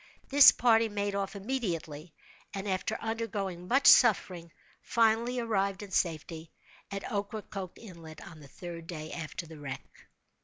[0.29, 2.11] This party made off immediately,
[2.55, 6.49] and, after undergoing much suffering, finally arrived, in safety,
[6.89, 10.07] at Ocracoke Inlet, on the third day after the wreck.